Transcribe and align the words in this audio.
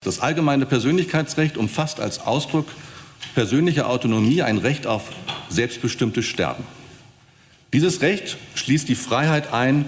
Das 0.00 0.20
allgemeine 0.20 0.64
Persönlichkeitsrecht 0.64 1.56
umfasst 1.56 1.98
als 1.98 2.20
Ausdruck 2.20 2.66
persönlicher 3.34 3.88
Autonomie 3.88 4.42
ein 4.42 4.58
Recht 4.58 4.86
auf 4.86 5.10
selbstbestimmtes 5.48 6.24
Sterben. 6.24 6.64
Dieses 7.72 8.00
Recht 8.00 8.38
schließt 8.54 8.88
die 8.88 8.94
Freiheit 8.94 9.52
ein, 9.52 9.84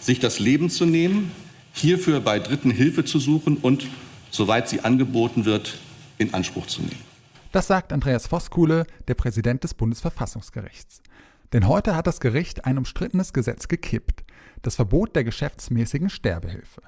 sich 0.00 0.18
das 0.18 0.40
Leben 0.40 0.70
zu 0.70 0.86
nehmen, 0.86 1.30
hierfür 1.72 2.20
bei 2.20 2.40
Dritten 2.40 2.70
Hilfe 2.70 3.04
zu 3.04 3.18
suchen 3.20 3.56
und, 3.56 3.86
soweit 4.30 4.68
sie 4.68 4.80
angeboten 4.80 5.44
wird, 5.44 5.78
in 6.18 6.34
Anspruch 6.34 6.66
zu 6.66 6.82
nehmen. 6.82 7.00
Das 7.52 7.68
sagt 7.68 7.92
Andreas 7.92 8.26
Voskuhle, 8.26 8.86
der 9.06 9.14
Präsident 9.14 9.62
des 9.62 9.74
Bundesverfassungsgerichts. 9.74 11.00
Denn 11.52 11.68
heute 11.68 11.94
hat 11.94 12.08
das 12.08 12.18
Gericht 12.18 12.64
ein 12.64 12.76
umstrittenes 12.76 13.32
Gesetz 13.32 13.68
gekippt, 13.68 14.24
das 14.62 14.74
Verbot 14.74 15.14
der 15.14 15.22
geschäftsmäßigen 15.22 16.10
Sterbehilfe. 16.10 16.82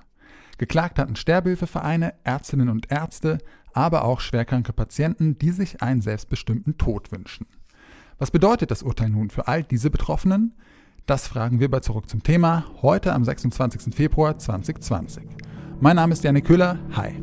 Geklagt 0.59 0.99
hatten 0.99 1.17
Sterbehilfevereine, 1.17 2.15
Ärztinnen 2.25 2.69
und 2.69 2.91
Ärzte, 2.91 3.39
aber 3.73 4.05
auch 4.05 4.21
schwerkranke 4.21 4.73
Patienten, 4.73 5.39
die 5.39 5.51
sich 5.51 5.83
einen 5.83 6.01
selbstbestimmten 6.01 6.79
Tod 6.79 7.13
wünschen. 7.13 7.47
Was 8.19 8.31
bedeutet 8.31 8.71
das 8.71 8.83
Urteil 8.83 9.11
nun 9.11 9.29
für 9.29 9.49
all 9.49 9.63
diese 9.63 9.91
Betroffenen? 9.91 10.55
Das 11.05 11.29
fragen 11.29 11.61
wir 11.61 11.71
bei 11.71 11.81
Zurück 11.81 12.09
zum 12.09 12.23
Thema 12.23 12.65
heute 12.81 13.13
am 13.13 13.23
26. 13.23 13.95
Februar 13.95 14.39
2020. 14.39 15.25
Mein 15.79 15.97
Name 15.97 16.15
ist 16.15 16.25
Janik 16.25 16.47
Köhler. 16.47 16.79
Hi. 16.93 17.23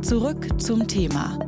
Zurück 0.00 0.60
zum 0.60 0.86
Thema 0.86 1.38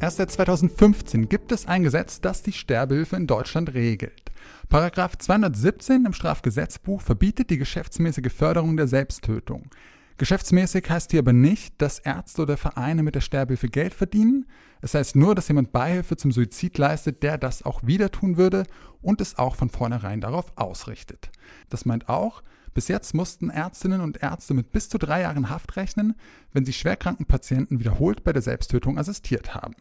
Erst 0.00 0.18
seit 0.18 0.30
2015 0.30 1.28
gibt 1.28 1.50
es 1.50 1.66
ein 1.66 1.82
Gesetz, 1.82 2.20
das 2.20 2.42
die 2.42 2.52
Sterbehilfe 2.52 3.16
in 3.16 3.26
Deutschland 3.26 3.74
regelt. 3.74 4.30
Paragraph 4.68 5.18
217 5.18 6.04
im 6.04 6.12
Strafgesetzbuch 6.12 7.00
verbietet 7.00 7.50
die 7.50 7.58
geschäftsmäßige 7.58 8.32
Förderung 8.32 8.76
der 8.76 8.86
Selbsttötung. 8.86 9.70
Geschäftsmäßig 10.18 10.90
heißt 10.90 11.12
hier 11.12 11.20
aber 11.20 11.32
nicht, 11.32 11.80
dass 11.80 12.00
Ärzte 12.00 12.42
oder 12.42 12.56
Vereine 12.56 13.04
mit 13.04 13.14
der 13.14 13.20
Sterbehilfe 13.20 13.68
Geld 13.68 13.94
verdienen. 13.94 14.46
Es 14.80 14.94
heißt 14.94 15.14
nur, 15.14 15.36
dass 15.36 15.46
jemand 15.46 15.72
Beihilfe 15.72 16.16
zum 16.16 16.32
Suizid 16.32 16.76
leistet, 16.76 17.22
der 17.22 17.38
das 17.38 17.62
auch 17.62 17.84
wieder 17.84 18.10
tun 18.10 18.36
würde 18.36 18.64
und 19.00 19.20
es 19.20 19.38
auch 19.38 19.54
von 19.54 19.70
vornherein 19.70 20.20
darauf 20.20 20.52
ausrichtet. 20.56 21.30
Das 21.68 21.84
meint 21.84 22.08
auch, 22.08 22.42
bis 22.74 22.88
jetzt 22.88 23.14
mussten 23.14 23.48
Ärztinnen 23.48 24.00
und 24.00 24.20
Ärzte 24.20 24.54
mit 24.54 24.72
bis 24.72 24.88
zu 24.88 24.98
drei 24.98 25.22
Jahren 25.22 25.50
Haft 25.50 25.76
rechnen, 25.76 26.14
wenn 26.52 26.64
sie 26.64 26.72
schwerkranken 26.72 27.26
Patienten 27.26 27.78
wiederholt 27.78 28.24
bei 28.24 28.32
der 28.32 28.42
Selbsttötung 28.42 28.98
assistiert 28.98 29.54
haben. 29.54 29.74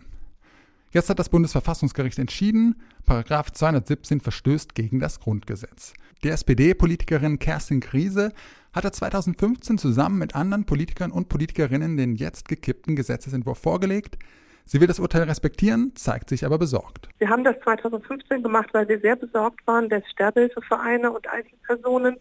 Jetzt 0.92 1.10
hat 1.10 1.20
das 1.20 1.30
Bundesverfassungsgericht 1.30 2.18
entschieden, 2.18 2.82
Paragraph 3.06 3.52
217 3.52 4.22
verstößt 4.22 4.74
gegen 4.74 5.00
das 5.00 5.20
Grundgesetz. 5.20 5.94
Die 6.24 6.30
SPD-Politikerin 6.30 7.40
Kerstin 7.40 7.82
Griese 7.82 8.32
hatte 8.74 8.92
2015 8.92 9.78
zusammen 9.78 10.18
mit 10.18 10.34
anderen 10.34 10.66
Politikern 10.66 11.12
und 11.12 11.28
Politikerinnen 11.30 11.98
den 11.98 12.16
jetzt 12.16 12.48
gekippten 12.48 12.96
Gesetzesentwurf 12.96 13.60
vorgelegt. 13.60 14.18
Sie 14.66 14.80
will 14.80 14.88
das 14.88 15.00
Urteil 15.00 15.24
respektieren, 15.24 15.94
zeigt 15.96 16.30
sich 16.30 16.46
aber 16.46 16.58
besorgt. 16.58 17.10
Wir 17.20 17.30
haben 17.30 17.44
das 17.44 17.56
2015 17.64 18.44
gemacht, 18.44 18.70
weil 18.74 18.88
wir 18.88 19.00
sehr 19.00 19.16
besorgt 19.16 19.66
waren, 19.68 19.90
dass 19.90 20.04
Sterbehilfevereine 20.12 21.12
und 21.12 21.28
Einzelpersonen 21.28 22.18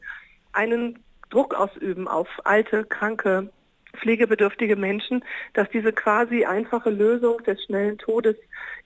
einen 0.53 0.99
Druck 1.31 1.55
ausüben 1.55 2.09
auf 2.09 2.29
alte, 2.45 2.85
kranke, 2.85 3.51
pflegebedürftige 3.97 4.77
Menschen, 4.77 5.25
dass 5.55 5.69
diese 5.71 5.93
quasi 5.93 6.45
einfache 6.45 6.91
Lösung 6.91 7.43
des 7.45 7.63
schnellen 7.65 7.99
Todes 7.99 8.37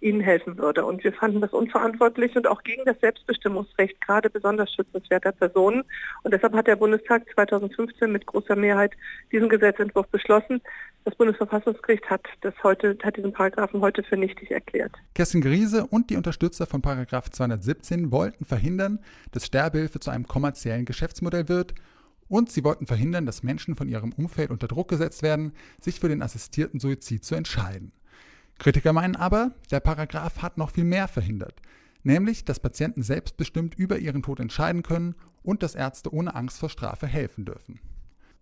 ihnen 0.00 0.20
helfen 0.20 0.56
würde. 0.58 0.84
Und 0.84 1.05
wir 1.05 1.12
fanden 1.12 1.41
das 1.41 1.53
unverantwortlich 1.53 2.34
und 2.36 2.47
auch 2.47 2.62
gegen 2.62 2.84
das 2.84 2.98
Selbstbestimmungsrecht, 3.00 4.00
gerade 4.00 4.31
besonders 4.31 4.72
schützenswerter 4.72 5.33
Personen. 5.33 5.84
Und 6.22 6.33
deshalb 6.33 6.55
hat 6.55 6.66
der 6.66 6.77
Bundestag 6.77 7.25
2015 7.34 8.11
mit 8.11 8.27
großer 8.27 8.56
Mehrheit 8.56 8.92
diesen 9.31 9.48
Gesetzentwurf 9.48 10.08
beschlossen. 10.08 10.61
Das 11.05 11.14
Bundesverfassungsgericht 11.14 12.08
hat, 12.11 12.27
das 12.42 12.55
heute, 12.62 12.97
hat 13.03 13.16
diesen 13.16 13.32
Paragraphen 13.32 13.81
heute 13.81 14.03
für 14.03 14.16
nichtig 14.16 14.50
erklärt. 14.50 14.92
Kerstin 15.15 15.41
Griese 15.41 15.87
und 15.87 16.10
die 16.10 16.16
Unterstützer 16.16 16.66
von 16.66 16.82
Paragraph 16.82 17.31
217 17.31 18.12
wollten 18.12 18.44
verhindern, 18.44 18.98
dass 19.32 19.47
Sterbehilfe 19.47 20.00
zu 20.00 20.10
einem 20.10 20.27
kommerziellen 20.27 20.84
Geschäftsmodell 20.84 21.48
wird 21.48 21.75
und 22.30 22.50
sie 22.50 22.64
wollten 22.64 22.86
verhindern, 22.86 23.26
dass 23.26 23.42
Menschen 23.42 23.76
von 23.76 23.88
ihrem 23.88 24.12
Umfeld 24.12 24.50
unter 24.50 24.68
Druck 24.68 24.88
gesetzt 24.88 25.22
werden, 25.22 25.52
sich 25.80 26.00
für 26.00 26.08
den 26.08 26.22
assistierten 26.22 26.80
Suizid 26.80 27.24
zu 27.24 27.34
entscheiden. 27.34 27.92
Kritiker 28.58 28.92
meinen 28.92 29.16
aber, 29.16 29.50
der 29.70 29.80
Paragraph 29.80 30.41
hat 30.41 30.56
noch 30.56 30.70
viel 30.70 30.84
mehr 30.84 31.08
verhindert, 31.08 31.60
nämlich, 32.04 32.44
dass 32.44 32.60
Patienten 32.60 33.02
selbstbestimmt 33.02 33.74
über 33.74 33.98
ihren 33.98 34.22
Tod 34.22 34.38
entscheiden 34.38 34.84
können 34.84 35.16
und 35.42 35.62
dass 35.62 35.74
Ärzte 35.74 36.14
ohne 36.14 36.34
Angst 36.34 36.58
vor 36.58 36.70
Strafe 36.70 37.08
helfen 37.08 37.46
dürfen. 37.46 37.80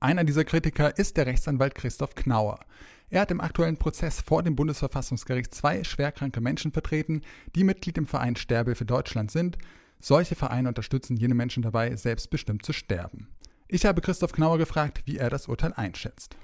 Einer 0.00 0.25
dieser 0.25 0.44
Kritiker 0.44 0.97
ist 0.99 1.16
der 1.16 1.26
Rechtsanwalt 1.26 1.75
Christoph 1.75 2.15
Knauer. 2.15 2.60
Er 3.09 3.22
hat 3.22 3.31
im 3.31 3.41
aktuellen 3.41 3.78
Prozess 3.78 4.20
vor 4.20 4.43
dem 4.43 4.55
Bundesverfassungsgericht 4.55 5.55
zwei 5.55 5.82
schwerkranke 5.82 6.43
Menschen 6.43 6.72
vertreten, 6.72 7.22
die 7.56 7.65
Mitglied 7.65 7.97
im 7.97 8.06
Verein 8.06 8.37
Sterbehilfe 8.37 8.84
Deutschland 8.84 9.31
sind. 9.31 9.56
Solche 9.99 10.34
Vereine 10.34 10.69
unterstützen 10.69 11.16
jene 11.16 11.34
Menschen 11.34 11.62
dabei, 11.62 11.97
selbstbestimmt 11.97 12.66
zu 12.66 12.72
sterben. 12.72 13.28
Ich 13.71 13.84
habe 13.84 14.01
Christoph 14.01 14.33
Knauer 14.33 14.56
gefragt, 14.56 15.03
wie 15.05 15.19
er 15.19 15.29
das 15.29 15.47
Urteil 15.47 15.75
einschätzt. 15.75 16.39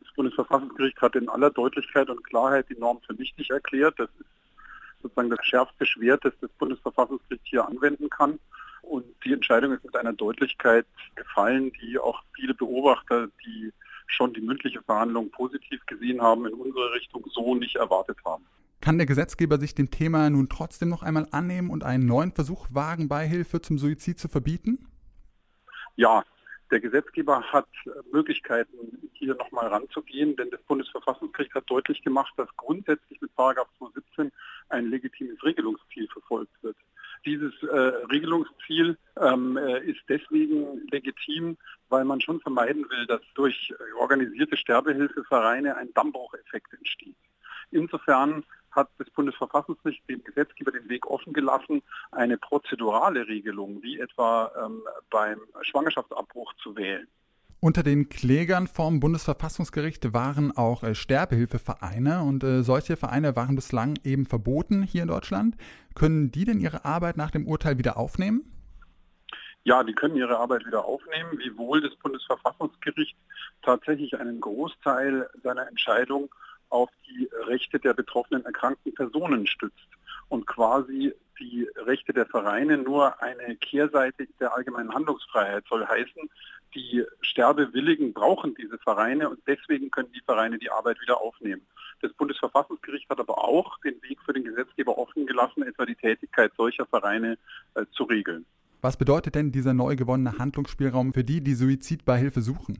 Das 0.00 0.10
Bundesverfassungsgericht 0.14 0.98
hat 1.02 1.14
in 1.14 1.28
aller 1.28 1.50
Deutlichkeit 1.50 2.08
und 2.08 2.24
Klarheit 2.24 2.66
die 2.70 2.78
Norm 2.78 3.00
für 3.06 3.12
nichtig 3.12 3.50
erklärt. 3.50 3.98
Das 3.98 4.08
ist 4.18 4.26
sozusagen 5.02 5.28
das 5.28 5.44
schärfste 5.44 5.84
Schwert, 5.84 6.24
das 6.24 6.32
das 6.40 6.50
Bundesverfassungsgericht 6.52 7.44
hier 7.44 7.68
anwenden 7.68 8.08
kann. 8.08 8.38
Und 8.80 9.04
die 9.24 9.34
Entscheidung 9.34 9.72
ist 9.72 9.84
mit 9.84 9.94
einer 9.94 10.14
Deutlichkeit 10.14 10.86
gefallen, 11.16 11.70
die 11.82 11.98
auch 11.98 12.22
viele 12.34 12.54
Beobachter, 12.54 13.28
die 13.44 13.70
schon 14.06 14.32
die 14.32 14.40
mündliche 14.40 14.80
Verhandlung 14.82 15.30
positiv 15.30 15.84
gesehen 15.84 16.22
haben, 16.22 16.46
in 16.46 16.54
unsere 16.54 16.94
Richtung 16.94 17.26
so 17.30 17.54
nicht 17.54 17.76
erwartet 17.76 18.16
haben. 18.24 18.44
Kann 18.80 18.96
der 18.96 19.06
Gesetzgeber 19.06 19.58
sich 19.58 19.74
dem 19.74 19.90
Thema 19.90 20.30
nun 20.30 20.48
trotzdem 20.48 20.88
noch 20.88 21.02
einmal 21.02 21.26
annehmen 21.30 21.68
und 21.68 21.84
einen 21.84 22.06
neuen 22.06 22.32
Versuch 22.32 22.66
wagen, 22.70 23.08
Beihilfe 23.08 23.60
zum 23.60 23.78
Suizid 23.78 24.18
zu 24.18 24.28
verbieten? 24.28 24.86
Ja, 25.96 26.24
der 26.74 26.80
Gesetzgeber 26.80 27.40
hat 27.52 27.68
äh, 27.86 27.90
Möglichkeiten, 28.12 29.08
hier 29.12 29.36
nochmal 29.36 29.68
ranzugehen, 29.68 30.34
denn 30.34 30.50
das 30.50 30.60
Bundesverfassungsgericht 30.62 31.54
hat 31.54 31.70
deutlich 31.70 32.02
gemacht, 32.02 32.34
dass 32.36 32.48
grundsätzlich 32.56 33.20
mit 33.20 33.32
217 33.36 34.32
ein 34.70 34.90
legitimes 34.90 35.42
Regelungsziel 35.44 36.08
verfolgt 36.08 36.52
wird. 36.62 36.76
Dieses 37.24 37.54
äh, 37.62 37.76
Regelungsziel 38.10 38.98
ähm, 39.20 39.56
äh, 39.56 39.84
ist 39.84 40.00
deswegen 40.08 40.84
legitim, 40.90 41.56
weil 41.90 42.04
man 42.04 42.20
schon 42.20 42.40
vermeiden 42.40 42.84
will, 42.90 43.06
dass 43.06 43.22
durch 43.34 43.72
organisierte 44.00 44.56
Sterbehilfevereine 44.56 45.76
ein 45.76 45.94
Dammbrucheffekt 45.94 46.72
entsteht. 46.74 47.16
Insofern 47.70 48.44
hat 48.74 48.88
das 48.98 49.10
Bundesverfassungsgericht 49.10 50.08
dem 50.08 50.22
Gesetzgeber 50.24 50.72
den 50.72 50.88
Weg 50.88 51.06
offen 51.06 51.32
gelassen, 51.32 51.82
eine 52.12 52.36
prozedurale 52.36 53.26
Regelung, 53.26 53.82
wie 53.82 53.98
etwa 53.98 54.50
ähm, 54.64 54.82
beim 55.10 55.40
Schwangerschaftsabbruch 55.62 56.52
zu 56.62 56.76
wählen. 56.76 57.06
Unter 57.60 57.82
den 57.82 58.10
Klägern 58.10 58.66
vom 58.66 59.00
Bundesverfassungsgericht 59.00 60.12
waren 60.12 60.54
auch 60.54 60.82
äh, 60.82 60.94
Sterbehilfevereine 60.94 62.22
und 62.22 62.44
äh, 62.44 62.62
solche 62.62 62.96
Vereine 62.96 63.36
waren 63.36 63.56
bislang 63.56 63.98
eben 64.04 64.26
verboten 64.26 64.82
hier 64.82 65.00
in 65.00 65.08
Deutschland. 65.08 65.56
Können 65.94 66.30
die 66.30 66.44
denn 66.44 66.60
ihre 66.60 66.84
Arbeit 66.84 67.16
nach 67.16 67.30
dem 67.30 67.46
Urteil 67.46 67.78
wieder 67.78 67.96
aufnehmen? 67.96 68.44
Ja, 69.62 69.82
die 69.82 69.94
können 69.94 70.16
ihre 70.16 70.36
Arbeit 70.36 70.66
wieder 70.66 70.84
aufnehmen, 70.84 71.38
wiewohl 71.38 71.80
das 71.80 71.96
Bundesverfassungsgericht 71.96 73.16
tatsächlich 73.62 74.14
einen 74.18 74.42
Großteil 74.42 75.30
seiner 75.42 75.66
Entscheidung 75.66 76.28
auf 76.68 76.90
die 77.06 77.28
Rechte 77.46 77.78
der 77.78 77.94
betroffenen 77.94 78.44
erkrankten 78.44 78.94
Personen 78.94 79.46
stützt 79.46 79.88
und 80.28 80.46
quasi 80.46 81.14
die 81.38 81.68
Rechte 81.76 82.12
der 82.12 82.26
Vereine 82.26 82.78
nur 82.78 83.20
eine 83.22 83.56
Kehrseite 83.56 84.26
der 84.40 84.54
allgemeinen 84.54 84.94
Handlungsfreiheit 84.94 85.64
soll 85.68 85.86
heißen, 85.86 86.30
die 86.74 87.04
Sterbewilligen 87.20 88.12
brauchen 88.12 88.54
diese 88.54 88.78
Vereine 88.78 89.28
und 89.30 89.40
deswegen 89.46 89.90
können 89.90 90.10
die 90.12 90.22
Vereine 90.24 90.58
die 90.58 90.70
Arbeit 90.70 91.00
wieder 91.00 91.20
aufnehmen. 91.20 91.62
Das 92.00 92.12
Bundesverfassungsgericht 92.14 93.08
hat 93.08 93.20
aber 93.20 93.38
auch 93.38 93.78
den 93.80 94.02
Weg 94.02 94.20
für 94.22 94.32
den 94.32 94.44
Gesetzgeber 94.44 94.98
offen 94.98 95.26
gelassen, 95.26 95.62
etwa 95.62 95.86
die 95.86 95.94
Tätigkeit 95.94 96.52
solcher 96.56 96.86
Vereine 96.86 97.38
äh, 97.74 97.84
zu 97.92 98.04
regeln. 98.04 98.44
Was 98.82 98.96
bedeutet 98.96 99.34
denn 99.34 99.52
dieser 99.52 99.72
neu 99.72 99.96
gewonnene 99.96 100.38
Handlungsspielraum 100.38 101.14
für 101.14 101.24
die, 101.24 101.40
die 101.40 101.54
Suizidbeihilfe 101.54 102.42
suchen? 102.42 102.78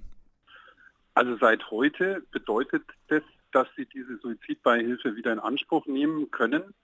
Also 1.15 1.37
seit 1.37 1.71
heute 1.71 2.23
bedeutet 2.33 2.83
das 3.09 3.23
dass 3.55 3.69
sie 3.77 3.87
diese 3.87 4.19
Suizidbeihilfe 4.19 5.15
wieder 5.15 5.33
in 5.33 5.39
Anspruch 5.39 5.87
nehmen 5.87 6.31
können. 6.31 6.75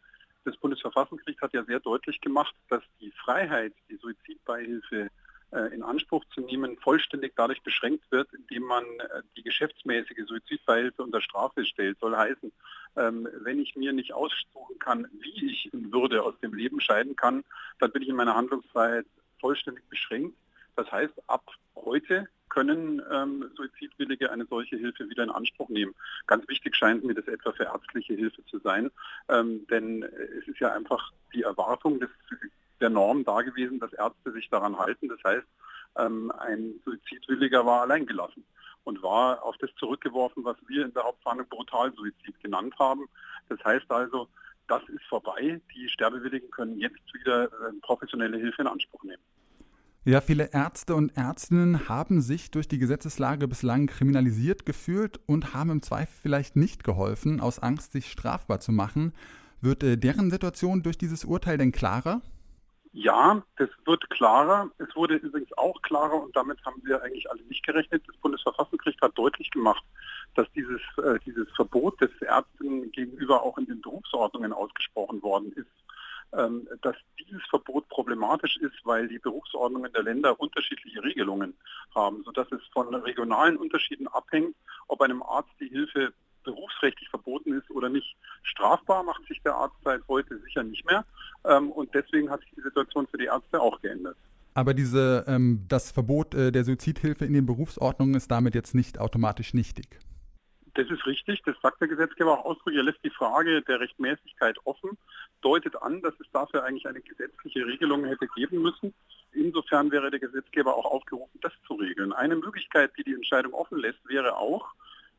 Das 0.44 0.56
Bundesverfassungsgericht 0.56 1.42
hat 1.42 1.52
ja 1.52 1.64
sehr 1.64 1.80
deutlich 1.80 2.20
gemacht, 2.20 2.54
dass 2.68 2.82
die 3.00 3.10
Freiheit, 3.10 3.74
die 3.90 3.96
Suizidbeihilfe 3.96 5.10
äh, 5.52 5.74
in 5.74 5.82
Anspruch 5.82 6.24
zu 6.32 6.40
nehmen, 6.40 6.78
vollständig 6.78 7.32
dadurch 7.36 7.60
beschränkt 7.62 8.04
wird, 8.12 8.32
indem 8.32 8.62
man 8.62 8.84
äh, 8.84 9.22
die 9.36 9.42
geschäftsmäßige 9.42 10.26
Suizidbeihilfe 10.26 11.02
unter 11.02 11.20
Strafe 11.20 11.64
stellt. 11.64 11.98
Soll 11.98 12.16
heißen, 12.16 12.52
ähm, 12.96 13.28
wenn 13.40 13.58
ich 13.58 13.74
mir 13.74 13.92
nicht 13.92 14.12
aussuchen 14.12 14.78
kann, 14.78 15.08
wie 15.20 15.50
ich 15.50 15.74
in 15.74 15.92
Würde 15.92 16.22
aus 16.22 16.38
dem 16.38 16.54
Leben 16.54 16.80
scheiden 16.80 17.16
kann, 17.16 17.42
dann 17.80 17.90
bin 17.90 18.02
ich 18.02 18.08
in 18.08 18.16
meiner 18.16 18.36
Handlungsfreiheit 18.36 19.06
vollständig 19.40 19.84
beschränkt. 19.88 20.36
Das 20.76 20.90
heißt, 20.92 21.14
ab 21.26 21.44
heute 21.74 22.28
können 22.50 23.02
ähm, 23.10 23.50
Suizidwillige 23.56 24.30
eine 24.30 24.44
solche 24.44 24.76
Hilfe 24.76 25.08
wieder 25.08 25.22
in 25.22 25.30
Anspruch 25.30 25.68
nehmen. 25.70 25.94
Ganz 26.26 26.46
wichtig 26.48 26.76
scheint 26.76 27.04
mir 27.04 27.14
das 27.14 27.26
etwa 27.28 27.52
für 27.52 27.64
ärztliche 27.64 28.14
Hilfe 28.14 28.44
zu 28.46 28.58
sein, 28.58 28.90
ähm, 29.28 29.66
denn 29.68 30.02
es 30.02 30.46
ist 30.46 30.60
ja 30.60 30.72
einfach 30.72 31.12
die 31.32 31.42
Erwartung 31.42 32.00
des, 32.00 32.10
der 32.80 32.90
Norm 32.90 33.24
da 33.24 33.40
gewesen, 33.42 33.80
dass 33.80 33.92
Ärzte 33.92 34.32
sich 34.32 34.48
daran 34.50 34.78
halten. 34.78 35.08
Das 35.08 35.22
heißt, 35.24 35.46
ähm, 35.96 36.30
ein 36.32 36.74
Suizidwilliger 36.84 37.64
war 37.64 37.82
alleingelassen 37.82 38.44
und 38.84 39.02
war 39.02 39.42
auf 39.42 39.56
das 39.58 39.70
zurückgeworfen, 39.76 40.44
was 40.44 40.56
wir 40.66 40.84
in 40.84 40.94
der 40.94 41.04
Hauptverhandlung 41.04 41.48
Brutalsuizid 41.48 42.40
genannt 42.42 42.74
haben. 42.78 43.08
Das 43.48 43.62
heißt 43.64 43.90
also, 43.90 44.28
das 44.68 44.82
ist 44.88 45.04
vorbei. 45.08 45.60
Die 45.74 45.88
Sterbewilligen 45.88 46.50
können 46.50 46.78
jetzt 46.78 47.12
wieder 47.12 47.44
äh, 47.44 47.72
professionelle 47.82 48.38
Hilfe 48.38 48.62
in 48.62 48.68
Anspruch 48.68 49.02
nehmen. 49.02 49.22
Ja, 50.10 50.20
viele 50.20 50.50
Ärzte 50.52 50.96
und 50.96 51.16
Ärztinnen 51.16 51.88
haben 51.88 52.20
sich 52.20 52.50
durch 52.50 52.66
die 52.66 52.80
Gesetzeslage 52.80 53.46
bislang 53.46 53.86
kriminalisiert 53.86 54.66
gefühlt 54.66 55.20
und 55.28 55.54
haben 55.54 55.70
im 55.70 55.82
Zweifel 55.82 56.16
vielleicht 56.20 56.56
nicht 56.56 56.82
geholfen, 56.82 57.40
aus 57.40 57.60
Angst, 57.60 57.92
sich 57.92 58.10
strafbar 58.10 58.58
zu 58.58 58.72
machen. 58.72 59.14
Wird 59.60 59.84
äh, 59.84 59.96
deren 59.96 60.32
Situation 60.32 60.82
durch 60.82 60.98
dieses 60.98 61.24
Urteil 61.24 61.58
denn 61.58 61.70
klarer? 61.70 62.22
Ja, 62.92 63.40
das 63.56 63.68
wird 63.84 64.10
klarer. 64.10 64.68
Es 64.78 64.96
wurde 64.96 65.14
übrigens 65.14 65.56
auch 65.56 65.80
klarer 65.82 66.20
und 66.20 66.34
damit 66.34 66.58
haben 66.66 66.82
wir 66.82 67.00
eigentlich 67.04 67.30
alle 67.30 67.44
nicht 67.44 67.64
gerechnet. 67.64 68.02
Das 68.08 68.16
Bundesverfassungsgericht 68.16 69.00
hat 69.02 69.16
deutlich 69.16 69.48
gemacht, 69.52 69.84
dass 70.34 70.50
dieses, 70.56 70.80
äh, 71.04 71.20
dieses 71.24 71.48
Verbot 71.54 72.00
des 72.00 72.10
Ärzten 72.20 72.90
gegenüber 72.90 73.44
auch 73.44 73.56
in 73.58 73.66
den 73.66 73.80
Berufsordnungen 73.80 74.52
ausgesprochen 74.52 75.22
worden 75.22 75.52
ist. 75.52 75.70
Ähm, 76.32 76.68
dass 76.82 76.94
dieses 77.18 77.42
Verbot 77.48 77.88
problematisch 77.88 78.56
ist, 78.58 78.76
weil 78.84 79.08
die 79.08 79.18
Berufsordnungen 79.18 79.92
der 79.92 80.04
Länder 80.04 80.38
unterschiedliche 80.38 81.02
Regelungen 81.02 81.54
haben, 81.92 82.22
sodass 82.24 82.46
es 82.52 82.60
von 82.72 82.94
regionalen 82.94 83.56
Unterschieden 83.56 84.06
abhängt, 84.06 84.54
ob 84.86 85.00
einem 85.00 85.24
Arzt 85.24 85.50
die 85.58 85.68
Hilfe 85.68 86.12
berufsrechtlich 86.44 87.08
verboten 87.08 87.52
ist 87.52 87.68
oder 87.70 87.88
nicht. 87.88 88.16
Strafbar 88.44 89.02
macht 89.02 89.26
sich 89.26 89.42
der 89.42 89.56
Arzt 89.56 89.74
seit 89.82 90.06
heute 90.06 90.38
sicher 90.42 90.62
nicht 90.62 90.86
mehr 90.86 91.04
ähm, 91.44 91.72
und 91.72 91.92
deswegen 91.94 92.30
hat 92.30 92.40
sich 92.42 92.50
die 92.56 92.62
Situation 92.62 93.08
für 93.08 93.18
die 93.18 93.26
Ärzte 93.26 93.60
auch 93.60 93.80
geändert. 93.80 94.16
Aber 94.54 94.72
diese, 94.72 95.24
ähm, 95.26 95.64
das 95.68 95.90
Verbot 95.90 96.34
äh, 96.34 96.52
der 96.52 96.64
Suizidhilfe 96.64 97.24
in 97.24 97.32
den 97.32 97.46
Berufsordnungen 97.46 98.14
ist 98.14 98.30
damit 98.30 98.54
jetzt 98.54 98.74
nicht 98.74 98.98
automatisch 98.98 99.52
nichtig. 99.52 99.98
Das 100.74 100.88
ist 100.88 101.04
richtig, 101.06 101.42
das 101.42 101.56
sagt 101.62 101.80
der 101.80 101.88
Gesetzgeber 101.88 102.38
auch 102.38 102.44
ausdrücklich. 102.44 102.76
Er 102.78 102.84
lässt 102.84 103.04
die 103.04 103.10
Frage 103.10 103.62
der 103.62 103.80
Rechtmäßigkeit 103.80 104.56
offen, 104.64 104.96
deutet 105.42 105.80
an, 105.82 106.00
dass 106.02 106.14
es 106.20 106.26
dafür 106.32 106.64
eigentlich 106.64 106.86
eine 106.86 107.00
gesetzliche 107.00 107.66
Regelung 107.66 108.04
hätte 108.04 108.28
geben 108.28 108.62
müssen. 108.62 108.94
Insofern 109.32 109.90
wäre 109.90 110.10
der 110.10 110.20
Gesetzgeber 110.20 110.76
auch 110.76 110.84
aufgerufen, 110.84 111.38
das 111.42 111.52
zu 111.66 111.74
regeln. 111.74 112.12
Eine 112.12 112.36
Möglichkeit, 112.36 112.92
die 112.96 113.04
die 113.04 113.14
Entscheidung 113.14 113.52
offen 113.54 113.78
lässt, 113.78 114.06
wäre 114.08 114.36
auch, 114.36 114.74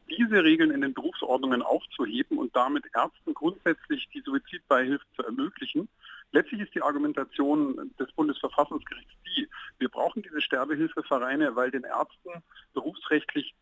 diese 0.09 0.43
Regeln 0.43 0.71
in 0.71 0.81
den 0.81 0.93
Berufsordnungen 0.93 1.61
aufzuheben 1.61 2.37
und 2.37 2.55
damit 2.55 2.85
Ärzten 2.93 3.33
grundsätzlich 3.33 4.09
die 4.13 4.21
Suizidbeihilfe 4.21 5.05
zu 5.15 5.23
ermöglichen. 5.23 5.87
Letztlich 6.33 6.61
ist 6.61 6.75
die 6.75 6.81
Argumentation 6.81 7.91
des 7.99 8.11
Bundesverfassungsgerichts 8.13 9.13
die, 9.25 9.47
wir 9.79 9.89
brauchen 9.89 10.21
diese 10.21 10.41
Sterbehilfevereine, 10.41 11.55
weil 11.55 11.71
den 11.71 11.83
Ärzten 11.83 12.43
berufsrechtlich 12.73 13.53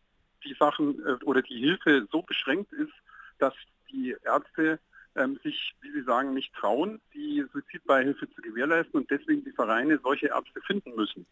die 0.50 0.56
Sachen 0.58 0.98
äh, 1.06 1.24
oder 1.24 1.42
die 1.42 1.58
Hilfe 1.58 2.06
so 2.10 2.22
beschränkt 2.22 2.72
ist, 2.72 2.92
dass 3.38 3.54
die 3.90 4.16
Ärzte 4.24 4.78
ähm, 5.16 5.38
sich, 5.42 5.74
wie 5.80 5.92
Sie 5.92 6.02
sagen, 6.02 6.34
nicht 6.34 6.52
trauen, 6.54 7.00
die 7.14 7.44
Suizidbeihilfe 7.52 8.28
zu 8.30 8.42
gewährleisten 8.42 9.00
und 9.00 9.10
deswegen 9.10 9.44
die 9.44 9.52
Vereine 9.52 9.98
solche 10.02 10.28
Ärzte 10.28 10.60
finden 10.66 10.94
müssen. 10.94 11.26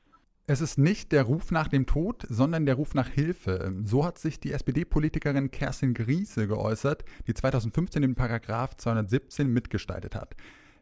Es 0.46 0.62
ist 0.62 0.78
nicht 0.78 1.12
der 1.12 1.24
Ruf 1.24 1.50
nach 1.50 1.68
dem 1.68 1.84
Tod, 1.84 2.24
sondern 2.26 2.64
der 2.64 2.76
Ruf 2.76 2.94
nach 2.94 3.08
Hilfe. 3.08 3.70
So 3.84 4.06
hat 4.06 4.18
sich 4.18 4.40
die 4.40 4.52
SPD-Politikerin 4.52 5.50
Kerstin 5.50 5.92
Griese 5.92 6.48
geäußert, 6.48 7.04
die 7.26 7.34
2015 7.34 8.00
den 8.00 8.14
Paragraph 8.14 8.74
217 8.76 9.46
mitgestaltet 9.46 10.14
hat. 10.14 10.36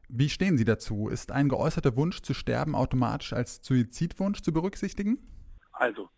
Wie 0.09 0.29
stehen 0.29 0.57
Sie 0.57 0.65
dazu? 0.65 1.09
Ist 1.09 1.33
ein 1.33 1.49
geäußerter 1.49 1.97
Wunsch 1.97 2.23
zu 2.23 2.33
sterben 2.33 2.77
automatisch 2.77 3.33
als 3.33 3.59
Suizidwunsch 3.61 4.41
zu 4.41 4.53
berücksichtigen? 4.53 5.19
Also, 5.73 6.09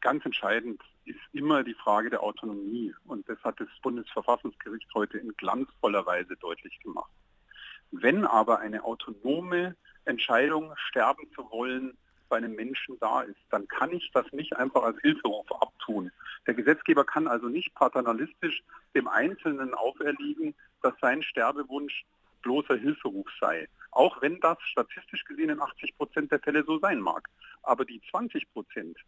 ganz 0.00 0.24
entscheidend 0.24 0.82
ist 1.04 1.20
immer 1.32 1.64
die 1.64 1.74
Frage 1.74 2.10
der 2.10 2.22
Autonomie. 2.22 2.94
Und 3.06 3.28
das 3.28 3.42
hat 3.42 3.60
das 3.60 3.68
Bundesverfassungsgericht 3.82 4.88
heute 4.94 5.18
in 5.18 5.36
glanzvoller 5.36 6.06
Weise 6.06 6.36
deutlich 6.36 6.78
gemacht. 6.80 7.10
Wenn 7.90 8.26
aber 8.26 8.58
eine 8.58 8.84
autonome 8.84 9.76
Entscheidung, 10.04 10.72
sterben 10.76 11.30
zu 11.34 11.50
wollen, 11.50 11.96
bei 12.28 12.36
einem 12.36 12.54
Menschen 12.54 12.98
da 13.00 13.22
ist, 13.22 13.40
dann 13.50 13.66
kann 13.68 13.90
ich 13.92 14.10
das 14.12 14.30
nicht 14.32 14.56
einfach 14.56 14.82
als 14.82 15.00
Hilferuf 15.00 15.50
abtun. 15.50 16.10
Der 16.46 16.54
Gesetzgeber 16.54 17.04
kann 17.04 17.26
also 17.26 17.48
nicht 17.48 17.74
paternalistisch 17.74 18.62
dem 18.94 19.08
Einzelnen 19.08 19.72
auferlegen, 19.72 20.54
dass 20.82 20.92
sein 21.00 21.22
Sterbewunsch 21.22 22.04
bloßer 22.42 22.76
Hilferuf 22.76 23.26
sei. 23.40 23.68
Auch 23.90 24.20
wenn 24.20 24.38
das 24.40 24.58
statistisch 24.60 25.24
gesehen 25.24 25.50
in 25.50 25.60
80 25.60 25.96
Prozent 25.96 26.30
der 26.30 26.40
Fälle 26.40 26.64
so 26.64 26.78
sein 26.78 27.00
mag. 27.00 27.28
Aber 27.62 27.84
die 27.84 28.00
20 28.10 28.52
Prozent, 28.52 28.98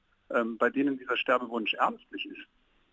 bei 0.58 0.70
denen 0.70 0.98
dieser 0.98 1.16
Sterbewunsch 1.16 1.74
ernstlich 1.74 2.26
ist, 2.26 2.46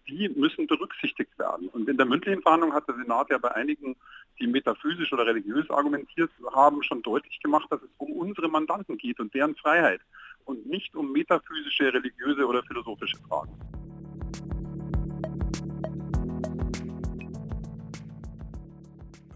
die 0.08 0.30
müssen 0.30 0.68
berücksichtigt 0.68 1.38
werden. 1.38 1.68
Und 1.70 1.90
in 1.90 1.98
der 1.98 2.06
mündlichen 2.06 2.42
Verhandlung 2.42 2.74
hat 2.74 2.88
der 2.88 2.96
Senat 2.96 3.30
ja 3.30 3.38
bei 3.38 3.54
einigen, 3.54 3.96
die 4.40 4.48
metaphysisch 4.48 5.12
oder 5.12 5.26
religiös 5.26 5.70
argumentiert 5.70 6.32
haben, 6.54 6.82
schon 6.84 7.02
deutlich 7.02 7.40
gemacht, 7.42 7.68
dass 7.70 7.82
es 7.82 7.90
um 7.98 8.14
unsere 8.14 8.48
Mandanten 8.48 8.98
geht 8.98 9.20
und 9.20 9.34
deren 9.34 9.56
Freiheit 9.56 10.02
und 10.46 10.66
nicht 10.66 10.96
um 10.96 11.12
metaphysische, 11.12 11.94
religiöse 11.94 12.46
oder 12.46 12.64
philosophische 12.64 13.18
Fragen. 13.28 13.52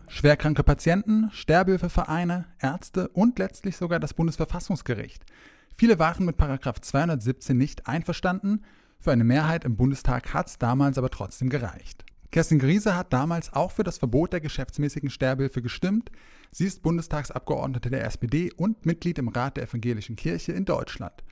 Schwerkranke 0.08 0.64
Patienten, 0.64 1.32
Sterbehilfevereine, 1.32 2.46
Ärzte 2.60 3.08
und 3.10 3.40
letztlich 3.40 3.76
sogar 3.76 4.00
das 4.00 4.14
Bundesverfassungsgericht. 4.14 5.26
Viele 5.82 5.98
waren 5.98 6.26
mit 6.26 6.36
217 6.40 7.58
nicht 7.58 7.88
einverstanden, 7.88 8.62
für 9.00 9.12
eine 9.12 9.24
Mehrheit 9.24 9.66
im 9.66 9.78
Bundestag 9.78 10.32
hat 10.32 10.46
es 10.46 10.60
damals 10.60 11.00
aber 11.00 11.10
trotzdem 11.10 11.50
gereicht. 11.50 12.06
Kerstin 12.30 12.60
Griese 12.60 12.96
hat 12.96 13.12
damals 13.12 13.52
auch 13.54 13.72
für 13.72 13.82
das 13.82 13.98
Verbot 13.98 14.32
der 14.32 14.42
geschäftsmäßigen 14.42 15.10
Sterbehilfe 15.10 15.64
gestimmt. 15.64 16.12
Sie 16.52 16.68
ist 16.68 16.84
Bundestagsabgeordnete 16.84 17.90
der 17.90 18.06
SPD 18.06 18.52
und 18.56 18.86
Mitglied 18.86 19.18
im 19.18 19.30
Rat 19.30 19.58
der 19.58 19.64
Evangelischen 19.64 20.16
Kirche 20.16 20.52
in 20.52 20.66
Deutschland. 20.66 21.24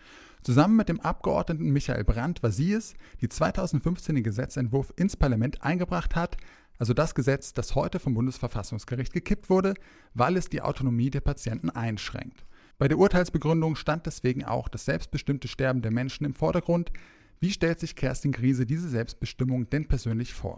Zusammen 0.41 0.77
mit 0.77 0.89
dem 0.89 0.99
Abgeordneten 0.99 1.69
Michael 1.69 2.03
Brandt 2.03 2.41
war 2.41 2.49
sie 2.49 2.73
es, 2.73 2.95
die 3.21 3.29
2015 3.29 4.15
den 4.15 4.23
Gesetzentwurf 4.23 4.91
ins 4.95 5.15
Parlament 5.15 5.61
eingebracht 5.61 6.15
hat, 6.15 6.37
also 6.79 6.95
das 6.95 7.13
Gesetz, 7.13 7.53
das 7.53 7.75
heute 7.75 7.99
vom 7.99 8.15
Bundesverfassungsgericht 8.15 9.13
gekippt 9.13 9.51
wurde, 9.51 9.75
weil 10.15 10.37
es 10.37 10.49
die 10.49 10.63
Autonomie 10.63 11.11
der 11.11 11.21
Patienten 11.21 11.69
einschränkt. 11.69 12.45
Bei 12.79 12.87
der 12.87 12.97
Urteilsbegründung 12.97 13.75
stand 13.75 14.05
deswegen 14.05 14.45
auch 14.45 14.69
das 14.69 14.85
selbstbestimmte 14.85 15.49
Sterben 15.49 15.81
der 15.81 15.91
Menschen 15.91 16.25
im 16.25 16.33
Vordergrund. 16.33 16.93
Wie 17.41 17.51
stellt 17.51 17.77
sich 17.77 17.93
Kerstin 17.93 18.31
Griese 18.31 18.65
diese 18.65 18.87
Selbstbestimmung 18.87 19.69
denn 19.69 19.89
persönlich 19.89 20.33
vor? 20.33 20.55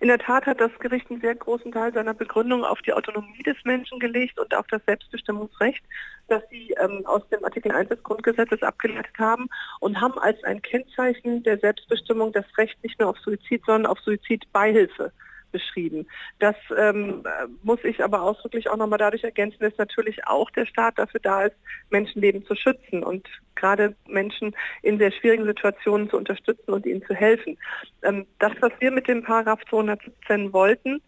In 0.00 0.08
der 0.08 0.18
Tat 0.18 0.44
hat 0.46 0.60
das 0.60 0.72
Gericht 0.80 1.08
einen 1.08 1.20
sehr 1.20 1.36
großen 1.36 1.70
Teil 1.70 1.92
seiner 1.92 2.14
Begründung 2.14 2.64
auf 2.64 2.82
die 2.82 2.92
Autonomie 2.92 3.44
des 3.44 3.56
Menschen 3.62 4.00
gelegt 4.00 4.40
und 4.40 4.52
auf 4.56 4.66
das 4.66 4.82
Selbstbestimmungsrecht, 4.86 5.84
das 6.26 6.42
sie 6.50 6.74
ähm, 6.80 7.06
aus 7.06 7.22
dem 7.28 7.44
Artikel 7.44 7.70
1 7.70 7.90
des 7.90 8.02
Grundgesetzes 8.02 8.60
abgeleitet 8.62 9.16
haben 9.16 9.48
und 9.78 10.00
haben 10.00 10.18
als 10.18 10.42
ein 10.42 10.60
Kennzeichen 10.62 11.44
der 11.44 11.58
Selbstbestimmung 11.58 12.32
das 12.32 12.46
Recht 12.58 12.82
nicht 12.82 12.98
nur 12.98 13.10
auf 13.10 13.18
Suizid, 13.18 13.62
sondern 13.64 13.86
auf 13.86 14.00
Suizidbeihilfe 14.00 15.12
beschrieben. 15.54 16.08
Das 16.40 16.56
ähm, 16.76 17.22
muss 17.62 17.78
ich 17.84 18.02
aber 18.02 18.22
ausdrücklich 18.22 18.68
auch 18.68 18.76
nochmal 18.76 18.98
dadurch 18.98 19.22
ergänzen, 19.22 19.58
dass 19.60 19.78
natürlich 19.78 20.26
auch 20.26 20.50
der 20.50 20.66
Staat 20.66 20.98
dafür 20.98 21.20
da 21.20 21.44
ist, 21.44 21.56
Menschenleben 21.90 22.44
zu 22.44 22.56
schützen 22.56 23.04
und 23.04 23.26
gerade 23.54 23.94
Menschen 24.08 24.54
in 24.82 24.98
sehr 24.98 25.12
schwierigen 25.12 25.44
Situationen 25.44 26.10
zu 26.10 26.16
unterstützen 26.16 26.72
und 26.72 26.84
ihnen 26.86 27.04
zu 27.06 27.14
helfen. 27.14 27.56
Ähm, 28.02 28.26
das, 28.40 28.52
was 28.60 28.72
wir 28.80 28.90
mit 28.90 29.06
dem 29.06 29.22
Paragraph 29.22 29.60
217 29.70 30.52
wollten, 30.52 31.00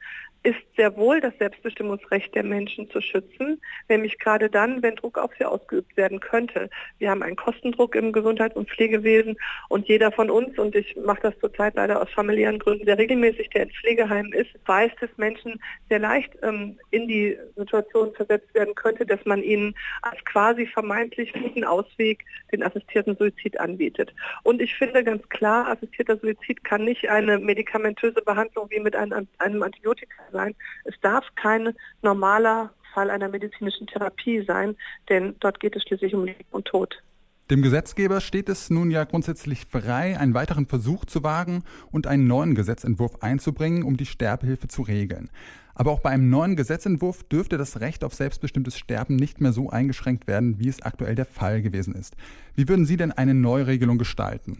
ist 0.47 0.77
sehr 0.77 0.97
wohl 0.97 1.21
das 1.21 1.37
Selbstbestimmungsrecht 1.39 2.33
der 2.37 2.45
Menschen 2.45 2.89
zu 2.91 3.01
schützen, 3.01 3.61
nämlich 3.89 4.17
gerade 4.21 4.49
dann, 4.49 4.81
wenn 4.81 4.95
Druck 4.95 5.19
auf 5.19 5.33
sie 5.37 5.45
ausgeübt 5.45 5.97
werden 5.97 6.21
könnte. 6.21 6.71
Wir 6.99 7.11
haben 7.11 7.25
einen 7.25 7.35
Kostendruck 7.35 7.97
im 7.97 8.13
Gesundheits- 8.13 8.55
und 8.55 8.71
Pflegewesen 8.71 9.37
und 9.69 9.89
jeder 9.89 10.13
von 10.13 10.31
uns, 10.31 10.57
und 10.57 10.77
ich 10.77 10.95
mache 11.05 11.23
das 11.23 11.39
zurzeit 11.41 11.75
leider 11.75 12.01
aus 12.01 12.09
familiären 12.11 12.61
Gründen 12.61 12.87
sehr 12.87 12.97
regelmäßig, 12.97 13.51
der 13.51 13.65
in 13.65 13.71
Pflegeheimen 13.71 14.33
ist, 14.33 14.51
weiß, 14.67 14.93
dass 15.01 15.11
Menschen 15.17 15.61
sehr 15.89 15.99
leicht 15.99 16.33
ähm, 16.43 16.79
in 16.93 17.09
die 17.09 17.37
Situation 17.57 18.15
versetzt 18.15 18.55
werden 18.55 18.77
könnte, 18.77 19.05
dass 19.05 19.25
man 19.25 19.43
ihnen 19.43 19.75
als 20.03 20.25
quasi 20.27 20.65
vermeintlich 20.67 21.33
guten 21.33 21.65
Ausweg 21.65 22.25
den 22.53 22.63
assistierten 22.63 23.17
Suizid 23.17 23.59
anbietet. 23.59 24.15
Und 24.45 24.63
ich 24.63 24.77
finde 24.77 25.03
ganz 25.03 25.29
klar, 25.29 25.67
assistierter 25.67 26.17
Suizid 26.19 26.63
kann 26.63 26.85
nicht 26.85 27.11
eine 27.11 27.41
medikamentöse 27.41 28.23
Behandlung 28.23 28.71
wie 28.71 28.79
mit 28.79 28.95
einem, 28.95 29.27
einem 29.39 29.63
Antibiotika 29.65 30.23
sein. 30.37 30.55
Es 30.85 30.95
darf 31.01 31.25
kein 31.35 31.75
normaler 32.03 32.71
Fall 32.95 33.11
einer 33.11 33.29
medizinischen 33.29 33.87
Therapie 33.87 34.45
sein, 34.47 34.77
denn 35.09 35.37
dort 35.41 35.61
geht 35.61 35.77
es 35.77 35.83
schließlich 35.83 36.15
um 36.15 36.25
Leben 36.25 36.45
und 36.51 36.67
Tod. 36.67 37.03
Dem 37.51 37.63
Gesetzgeber 37.63 38.21
steht 38.21 38.49
es 38.49 38.71
nun 38.71 38.91
ja 38.91 39.05
grundsätzlich 39.05 39.67
frei, 39.67 40.19
einen 40.19 40.35
weiteren 40.35 40.67
Versuch 40.67 41.05
zu 41.05 41.23
wagen 41.23 41.63
und 41.93 42.09
einen 42.09 42.27
neuen 42.27 42.57
Gesetzentwurf 42.57 43.23
einzubringen, 43.23 43.85
um 43.85 43.97
die 43.97 44.07
Sterbehilfe 44.07 44.67
zu 44.67 44.83
regeln. 44.83 45.31
Aber 45.75 45.93
auch 45.93 46.01
bei 46.01 46.11
einem 46.11 46.29
neuen 46.29 46.57
Gesetzentwurf 46.57 47.23
dürfte 47.23 47.59
das 47.59 47.81
Recht 47.81 48.03
auf 48.03 48.15
selbstbestimmtes 48.15 48.77
Sterben 48.79 49.15
nicht 49.15 49.41
mehr 49.41 49.53
so 49.53 49.71
eingeschränkt 49.71 50.27
werden, 50.27 50.59
wie 50.59 50.69
es 50.69 50.83
aktuell 50.83 51.15
der 51.15 51.27
Fall 51.27 51.63
gewesen 51.63 51.95
ist. 51.95 52.17
Wie 52.55 52.67
würden 52.69 52.87
Sie 52.87 52.97
denn 52.97 53.13
eine 53.13 53.35
Neuregelung 53.35 53.99
gestalten? 53.99 54.59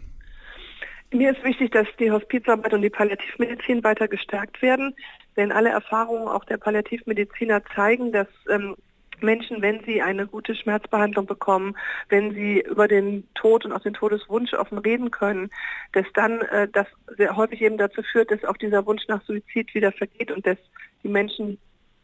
Mir 1.11 1.31
ist 1.31 1.43
wichtig, 1.43 1.71
dass 1.71 1.87
die 1.99 2.11
Hospizarbeit 2.11 2.73
und 2.73 2.81
die 2.81 2.89
Palliativmedizin 2.89 3.83
weiter 3.83 4.07
gestärkt 4.07 4.61
werden, 4.61 4.93
denn 5.37 5.51
alle 5.53 5.69
Erfahrungen 5.69 6.27
auch 6.27 6.43
der 6.43 6.57
Palliativmediziner 6.57 7.63
zeigen, 7.73 8.11
dass 8.11 8.27
ähm, 8.49 8.75
Menschen, 9.21 9.61
wenn 9.61 9.83
sie 9.85 10.01
eine 10.01 10.27
gute 10.27 10.53
Schmerzbehandlung 10.53 11.25
bekommen, 11.25 11.75
wenn 12.09 12.33
sie 12.33 12.59
über 12.61 12.87
den 12.87 13.27
Tod 13.35 13.65
und 13.65 13.71
auch 13.71 13.81
den 13.81 13.93
Todeswunsch 13.93 14.53
offen 14.53 14.77
reden 14.77 15.09
können, 15.09 15.49
dass 15.93 16.05
dann 16.13 16.41
äh, 16.41 16.67
das 16.67 16.87
sehr 17.17 17.35
häufig 17.35 17.61
eben 17.61 17.77
dazu 17.77 18.01
führt, 18.03 18.31
dass 18.31 18.43
auch 18.43 18.57
dieser 18.57 18.85
Wunsch 18.85 19.07
nach 19.07 19.23
Suizid 19.23 19.73
wieder 19.73 19.91
vergeht 19.91 20.31
und 20.31 20.45
dass 20.45 20.57
die 21.03 21.09
Menschen 21.09 21.57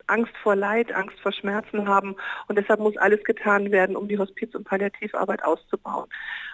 Angst 0.07 0.33
vor 0.41 0.55
Leid, 0.55 0.91
Angst 0.93 1.19
vor 1.21 1.31
Schmerzen 1.31 1.87
haben. 1.87 2.15
Und 2.47 2.57
deshalb 2.57 2.79
muss 2.79 2.97
alles 2.97 3.23
getan 3.23 3.71
werden, 3.71 3.95
um 3.95 4.07
die 4.07 4.17
Hospiz- 4.17 4.55
und 4.55 4.65
Palliativarbeit 4.65 5.43
auszubauen. 5.43 6.07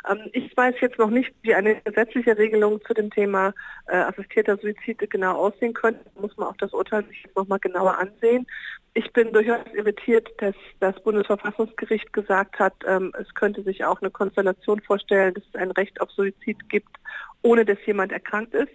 Ähm, 0.10 0.30
ich 0.34 0.56
weiß 0.56 0.76
jetzt 0.82 1.00
noch 1.00 1.10
nicht, 1.10 1.32
wie 1.42 1.56
eine 1.56 1.76
gesetzliche 1.82 2.38
Regelung 2.38 2.82
zu 2.86 2.94
dem 2.94 3.10
Thema 3.10 3.54
äh, 3.88 3.98
assistierter 3.98 4.58
Suizide 4.58 5.08
genau 5.08 5.38
aussehen 5.38 5.74
könnte. 5.74 6.02
Da 6.16 6.22
muss 6.22 6.36
man 6.38 6.48
auch 6.48 6.58
das 6.58 6.74
Urteil 6.74 7.06
sich 7.06 7.24
jetzt 7.24 7.36
nochmal 7.36 7.60
genauer 7.60 7.98
ansehen. 7.98 8.48
Ich 8.94 9.12
bin 9.14 9.32
durchaus 9.32 9.60
irritiert, 9.74 10.30
dass 10.40 10.56
das 10.80 11.00
Bundesverfassungsgericht 11.04 12.12
gesagt 12.12 12.60
hat, 12.60 12.74
ähm, 12.88 13.14
es 13.20 13.34
könnte 13.36 13.62
sich 13.64 13.86
auch 13.86 14.02
eine 14.02 14.10
Konstellation 14.10 14.82
vorstellen, 14.82 15.34
dass 15.36 15.44
es 15.54 15.56
ein 15.56 15.72
Recht 15.72 16.02
auf 16.02 16.10
Suizid 16.12 16.70
gibt, 16.70 16.98
ohne 17.42 17.66
dass 17.66 17.78
jemand 17.86 18.12
erkrankt 18.12 18.54
ist. 18.54 18.72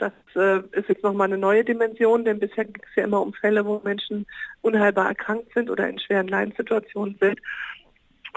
Das 0.00 0.12
äh, 0.34 0.60
ist 0.72 0.88
jetzt 0.88 1.02
nochmal 1.02 1.28
eine 1.28 1.36
neue 1.36 1.64
Dimension, 1.64 2.24
denn 2.24 2.38
bisher 2.38 2.64
ging 2.64 2.82
es 2.82 2.96
ja 2.96 3.04
immer 3.04 3.20
um 3.20 3.34
Fälle, 3.34 3.66
wo 3.66 3.80
Menschen 3.84 4.26
unheilbar 4.62 5.08
erkrankt 5.08 5.52
sind 5.52 5.68
oder 5.68 5.88
in 5.88 5.98
schweren 5.98 6.28
Leidenssituationen 6.28 7.18
sind. 7.20 7.38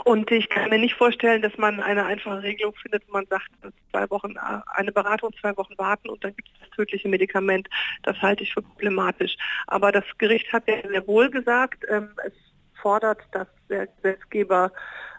Und 0.03 0.31
ich 0.31 0.49
kann 0.49 0.69
mir 0.69 0.79
nicht 0.79 0.95
vorstellen, 0.95 1.41
dass 1.41 1.57
man 1.57 1.79
eine 1.79 2.05
einfache 2.05 2.41
Regelung 2.41 2.73
findet, 2.75 3.07
wo 3.07 3.13
man 3.13 3.27
sagt, 3.27 3.47
zwei 3.91 4.09
Wochen 4.09 4.35
äh, 4.35 4.59
eine 4.73 4.91
Beratung, 4.91 5.31
zwei 5.39 5.55
Wochen 5.55 5.77
warten 5.77 6.09
und 6.09 6.23
dann 6.23 6.35
gibt 6.35 6.49
es 6.49 6.59
das 6.59 6.69
tödliche 6.71 7.07
Medikament. 7.07 7.69
Das 8.01 8.21
halte 8.21 8.43
ich 8.43 8.53
für 8.53 8.61
problematisch. 8.61 9.37
Aber 9.67 9.91
das 9.91 10.03
Gericht 10.17 10.51
hat 10.51 10.67
ja 10.67 10.75
sehr 10.85 11.07
wohl 11.07 11.29
gesagt, 11.29 11.85
ähm, 11.89 12.09
es 12.25 12.33
fordert, 12.81 13.21
dass 13.31 13.47
der 13.69 13.87
Gesetzgeber 13.87 14.71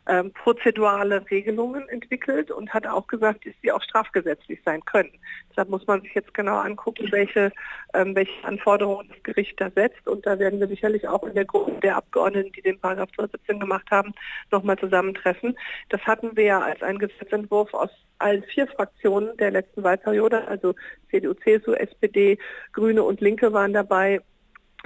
ähm, 0.07 0.33
prozedurale 0.33 1.25
Regelungen 1.31 1.89
entwickelt 1.89 2.51
und 2.51 2.73
hat 2.75 2.87
auch 2.87 3.07
gesagt, 3.07 3.47
dass 3.47 3.55
sie 3.63 3.73
auch 3.73 3.83
strafgesetzlich 3.83 4.61
sein 4.65 4.85
können. 4.85 5.11
Deshalb 5.51 5.71
muss 5.71 5.87
man 5.87 6.03
sich 6.03 6.15
jetzt 6.15 6.35
genau 6.35 6.57
angucken, 6.57 7.11
welche, 7.11 7.53
ähm, 7.95 8.15
welche 8.15 8.45
Anforderungen 8.45 9.09
das 9.09 9.23
Gericht 9.23 9.61
da 9.61 9.71
setzt. 9.71 10.07
Und 10.07 10.27
da 10.27 10.39
werden 10.39 10.61
wir 10.61 10.69
sicherlich 10.69 11.09
auch 11.09 11.23
in 11.25 11.35
der 11.35 11.45
Gruppe 11.45 11.81
der 11.81 11.97
Abgeordneten, 11.97 12.53
die 12.53 12.63
den 12.63 12.79
Paragraph 12.79 13.11
217 13.15 13.61
gemacht 13.61 13.91
haben, 13.91 14.13
nochmal 14.51 14.79
zusammentreffen. 14.79 15.57
Das 15.89 16.01
hatten 16.03 16.37
wir 16.37 16.45
ja 16.45 16.61
als 16.61 16.83
einen 16.83 16.99
Gesetzentwurf 16.99 17.73
aus 17.73 17.91
allen 18.19 18.43
vier 18.45 18.67
Fraktionen 18.67 19.37
der 19.39 19.51
letzten 19.51 19.83
Wahlperiode, 19.83 20.47
also 20.49 20.75
CDU, 21.11 21.35
CSU, 21.35 21.73
SPD, 21.73 22.39
Grüne 22.73 23.03
und 23.03 23.21
Linke 23.21 23.53
waren 23.53 23.73
dabei 23.73 24.21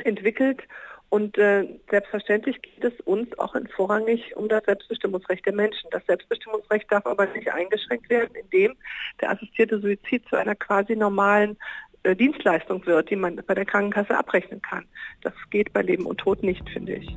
entwickelt. 0.04 0.62
Und 1.10 1.38
äh, 1.38 1.66
selbstverständlich 1.88 2.60
geht 2.60 2.84
es 2.84 3.00
uns 3.06 3.38
auch 3.38 3.56
vorrangig 3.74 4.36
um 4.36 4.48
das 4.48 4.64
Selbstbestimmungsrecht 4.64 5.44
der 5.46 5.54
Menschen. 5.54 5.88
Das 5.90 6.04
Selbstbestimmungsrecht 6.06 6.90
darf 6.92 7.06
aber 7.06 7.26
nicht 7.26 7.50
eingeschränkt 7.50 8.10
werden, 8.10 8.34
indem 8.34 8.76
der 9.20 9.30
assistierte 9.30 9.80
Suizid 9.80 10.28
zu 10.28 10.36
einer 10.36 10.54
quasi 10.54 10.94
normalen 10.94 11.56
äh, 12.02 12.14
Dienstleistung 12.14 12.84
wird, 12.84 13.10
die 13.10 13.16
man 13.16 13.36
bei 13.46 13.54
der 13.54 13.64
Krankenkasse 13.64 14.16
abrechnen 14.16 14.60
kann. 14.60 14.84
Das 15.22 15.32
geht 15.50 15.72
bei 15.72 15.80
Leben 15.80 16.04
und 16.04 16.18
Tod 16.18 16.42
nicht, 16.42 16.68
finde 16.70 16.96
ich. 16.96 17.16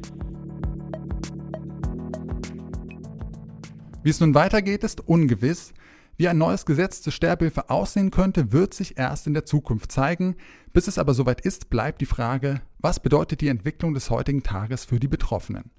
Wie 4.03 4.09
es 4.09 4.19
nun 4.21 4.33
weitergeht, 4.33 4.83
ist 4.83 5.07
ungewiss. 5.07 5.73
Wie 6.17 6.27
ein 6.27 6.37
neues 6.37 6.65
Gesetz 6.65 7.01
zur 7.01 7.11
Sterbehilfe 7.11 7.69
aussehen 7.69 8.11
könnte, 8.11 8.51
wird 8.51 8.73
sich 8.73 8.97
erst 8.97 9.27
in 9.27 9.33
der 9.33 9.45
Zukunft 9.45 9.91
zeigen. 9.91 10.35
Bis 10.73 10.87
es 10.87 10.97
aber 10.97 11.13
soweit 11.13 11.41
ist, 11.41 11.69
bleibt 11.69 11.99
die 12.01 12.05
Frage, 12.05 12.61
was 12.79 13.01
bedeutet 13.01 13.41
die 13.41 13.49
Entwicklung 13.49 13.93
des 13.93 14.09
heutigen 14.09 14.41
Tages 14.41 14.85
für 14.85 14.99
die 14.99 15.09
Betroffenen? 15.09 15.71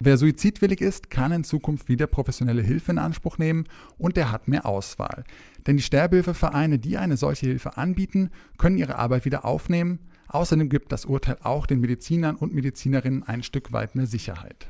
Wer 0.00 0.16
suizidwillig 0.16 0.80
ist, 0.80 1.10
kann 1.10 1.30
in 1.30 1.44
Zukunft 1.44 1.88
wieder 1.88 2.06
professionelle 2.06 2.62
Hilfe 2.62 2.90
in 2.92 2.98
Anspruch 2.98 3.36
nehmen 3.38 3.64
und 3.98 4.16
er 4.16 4.32
hat 4.32 4.48
mehr 4.48 4.66
Auswahl. 4.66 5.24
Denn 5.66 5.76
die 5.76 5.82
Sterbehilfevereine, 5.82 6.78
die 6.78 6.96
eine 6.96 7.18
solche 7.18 7.46
Hilfe 7.46 7.76
anbieten, 7.76 8.30
können 8.56 8.78
ihre 8.78 8.96
Arbeit 8.96 9.26
wieder 9.26 9.44
aufnehmen. 9.44 9.98
Außerdem 10.28 10.70
gibt 10.70 10.90
das 10.90 11.04
Urteil 11.04 11.36
auch 11.42 11.66
den 11.66 11.80
Medizinern 11.80 12.36
und 12.36 12.54
Medizinerinnen 12.54 13.24
ein 13.24 13.42
Stück 13.42 13.72
weit 13.72 13.94
mehr 13.94 14.06
Sicherheit. 14.06 14.68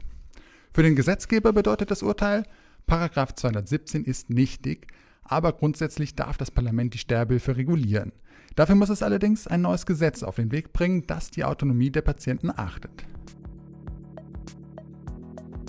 Für 0.74 0.82
den 0.82 0.96
Gesetzgeber 0.96 1.52
bedeutet 1.52 1.90
das 1.90 2.02
Urteil, 2.02 2.42
Paragraph 2.86 3.34
217 3.34 4.04
ist 4.04 4.30
nichtig, 4.30 4.88
aber 5.22 5.52
grundsätzlich 5.52 6.16
darf 6.16 6.36
das 6.38 6.50
Parlament 6.50 6.94
die 6.94 6.98
Sterbehilfe 6.98 7.56
regulieren. 7.56 8.12
Dafür 8.56 8.74
muss 8.74 8.88
es 8.90 9.02
allerdings 9.02 9.46
ein 9.46 9.62
neues 9.62 9.86
Gesetz 9.86 10.22
auf 10.22 10.36
den 10.36 10.52
Weg 10.52 10.72
bringen, 10.72 11.06
das 11.06 11.30
die 11.30 11.44
Autonomie 11.44 11.90
der 11.90 12.02
Patienten 12.02 12.50
achtet. 12.50 12.90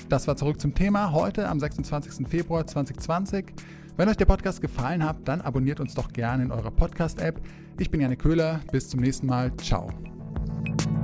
Das 0.10 0.28
war 0.28 0.36
zurück 0.36 0.60
zum 0.60 0.76
Thema 0.76 1.14
heute 1.14 1.48
am 1.48 1.60
26. 1.60 2.28
Februar 2.28 2.68
2020. 2.68 3.46
Wenn 3.96 4.10
euch 4.10 4.18
der 4.18 4.26
Podcast 4.26 4.62
gefallen 4.62 5.06
hat, 5.06 5.18
dann 5.26 5.42
abonniert 5.42 5.80
uns 5.80 5.94
doch 5.94 6.12
gerne 6.12 6.44
in 6.44 6.52
eurer 6.52 6.72
Podcast-App. 6.72 7.40
Ich 7.80 7.92
bin 7.92 8.02
Janne 8.02 8.18
Köhler. 8.18 8.60
Bis 8.72 8.90
zum 8.90 9.00
nächsten 9.00 9.28
Mal. 9.28 9.56
Ciao. 9.58 9.88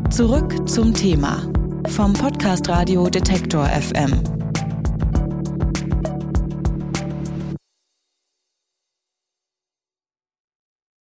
Zurück 0.09 0.67
zum 0.67 0.93
Thema 0.93 1.49
vom 1.89 2.13
Podcast 2.13 2.67
Radio 2.69 3.09
Detektor 3.09 3.65
FM. 3.65 4.36